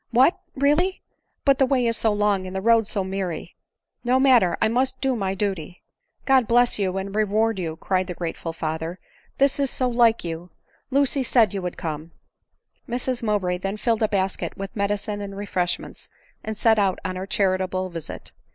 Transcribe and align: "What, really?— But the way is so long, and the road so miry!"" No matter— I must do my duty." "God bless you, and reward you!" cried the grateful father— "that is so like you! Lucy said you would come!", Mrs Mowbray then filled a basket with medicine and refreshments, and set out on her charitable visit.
"What, 0.19 0.39
really?— 0.55 1.03
But 1.45 1.59
the 1.59 1.67
way 1.67 1.85
is 1.85 1.95
so 1.95 2.11
long, 2.11 2.47
and 2.47 2.55
the 2.55 2.59
road 2.59 2.87
so 2.87 3.03
miry!"" 3.03 3.55
No 4.03 4.19
matter— 4.19 4.57
I 4.63 4.67
must 4.67 4.99
do 4.99 5.15
my 5.15 5.35
duty." 5.35 5.83
"God 6.25 6.47
bless 6.47 6.79
you, 6.79 6.97
and 6.97 7.13
reward 7.15 7.59
you!" 7.59 7.75
cried 7.75 8.07
the 8.07 8.15
grateful 8.15 8.51
father— 8.51 8.97
"that 9.37 9.59
is 9.59 9.69
so 9.69 9.87
like 9.87 10.23
you! 10.23 10.49
Lucy 10.89 11.21
said 11.21 11.53
you 11.53 11.61
would 11.61 11.77
come!", 11.77 12.13
Mrs 12.89 13.21
Mowbray 13.21 13.59
then 13.59 13.77
filled 13.77 14.01
a 14.01 14.07
basket 14.07 14.57
with 14.57 14.75
medicine 14.75 15.21
and 15.21 15.37
refreshments, 15.37 16.09
and 16.43 16.57
set 16.57 16.79
out 16.79 16.97
on 17.05 17.15
her 17.15 17.27
charitable 17.27 17.89
visit. 17.91 18.31